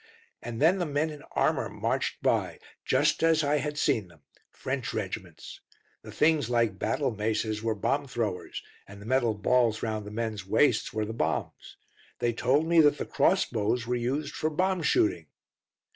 And 0.41 0.59
then 0.59 0.79
the 0.79 0.87
men 0.87 1.11
in 1.11 1.21
armour 1.35 1.69
marched 1.69 2.23
by, 2.23 2.57
just 2.83 3.21
as 3.21 3.43
I 3.43 3.57
had 3.57 3.77
seen 3.77 4.07
them 4.07 4.21
French 4.49 4.95
regiments. 4.95 5.59
The 6.01 6.11
things 6.11 6.49
like 6.49 6.79
battle 6.79 7.11
maces 7.11 7.61
were 7.61 7.75
bomb 7.75 8.07
throwers, 8.07 8.63
and 8.87 8.99
the 8.99 9.05
metal 9.05 9.35
balls 9.35 9.83
round 9.83 10.07
the 10.07 10.09
men's 10.09 10.43
waists 10.47 10.91
were 10.91 11.05
the 11.05 11.13
bombs. 11.13 11.77
They 12.17 12.33
told 12.33 12.65
me 12.65 12.81
that 12.81 12.97
the 12.97 13.05
cross 13.05 13.45
bows 13.45 13.85
were 13.85 13.93
used 13.95 14.33
for 14.33 14.49
bomb 14.49 14.81
shooting. 14.81 15.27